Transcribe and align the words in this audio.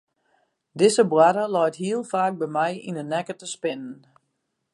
Dizze 0.81 1.03
boarre 1.11 1.43
leit 1.55 1.75
hiel 1.81 2.03
faak 2.11 2.33
by 2.39 2.47
my 2.57 2.71
yn 2.87 2.97
de 2.99 3.05
nekke 3.13 3.35
te 3.37 3.47
spinnen. 3.53 3.95